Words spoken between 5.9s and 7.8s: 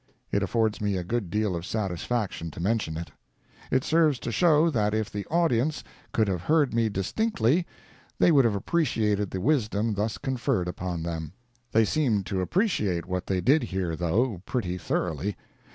could have heard me distinctly,